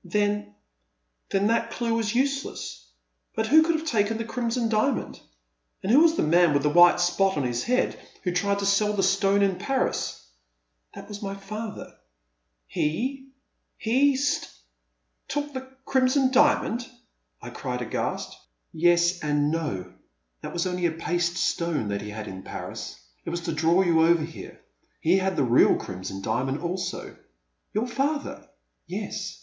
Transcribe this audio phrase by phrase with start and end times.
[0.16, 0.54] "Then—
[1.30, 2.86] then that clue was useless;
[3.34, 5.18] but who could have taken the Crimson Diamond?
[5.82, 8.66] And who was the man with the white spot on his head who tried to
[8.66, 10.24] sell the stone in Paris?"
[10.94, 11.96] That was my father.*'"
[12.78, 13.30] He—
[13.78, 14.48] he— st—
[15.28, 16.88] took the Crimson Diamond?!
[17.14, 18.30] '* I cried aghast.
[18.74, 19.34] The Man at the Next Table.
[19.34, 19.94] 399 Yes and no.
[20.42, 23.00] That was only a paste stone that he had in Paris.
[23.24, 24.60] It was to draw you over here.
[25.00, 27.16] He had the real Crimson Diamond also.'*
[27.72, 28.46] Your father?''
[28.86, 29.42] Yes.